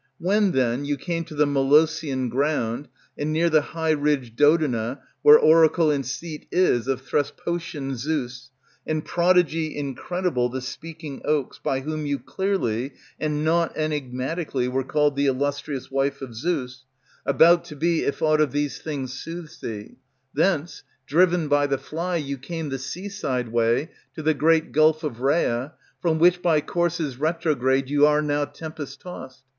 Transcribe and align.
When, 0.17 0.53
then, 0.53 0.83
you 0.83 0.97
came 0.97 1.25
to 1.25 1.35
the 1.35 1.45
Molossian 1.45 2.27
ground, 2.29 2.87
And 3.19 3.31
near 3.31 3.51
the 3.51 3.61
high 3.61 3.91
ridged 3.91 4.35
Dodona, 4.35 4.99
where 5.21 5.37
Oracle 5.37 5.91
and 5.91 6.03
seat 6.03 6.47
is 6.51 6.87
of 6.87 7.01
Thesprotian 7.03 7.93
Zeus, 7.95 8.49
And 8.87 9.05
prodigy 9.05 9.77
incredible, 9.77 10.49
the 10.49 10.59
speaking 10.59 11.21
oaks, 11.23 11.59
By 11.59 11.81
whom 11.81 12.07
you 12.07 12.17
clearly, 12.17 12.93
and 13.19 13.45
naught 13.45 13.77
enigmatically, 13.77 14.67
Were 14.67 14.83
called 14.83 15.15
the 15.15 15.27
illustrious 15.27 15.91
wife 15.91 16.23
of 16.23 16.33
Zeus 16.33 16.83
About 17.23 17.63
to 17.65 17.75
be, 17.75 18.01
if 18.03 18.23
aught 18.23 18.41
of 18.41 18.51
these 18.51 18.79
things 18.79 19.13
soothes 19.13 19.59
thee; 19.61 19.97
Thence, 20.33 20.81
driven 21.05 21.47
by 21.47 21.67
the 21.67 21.77
fly, 21.77 22.15
you 22.15 22.39
came 22.39 22.69
The 22.69 22.79
seaside 22.79 23.49
way 23.49 23.91
to 24.15 24.23
the 24.23 24.33
great 24.33 24.71
gulf 24.71 25.03
of 25.03 25.21
Rhea, 25.21 25.73
From 26.01 26.17
which 26.17 26.41
by 26.41 26.59
courses 26.59 27.19
retrograde 27.19 27.87
you 27.91 28.07
are 28.07 28.23
now 28.23 28.45
tempest 28.45 29.01
tossed. 29.01 29.43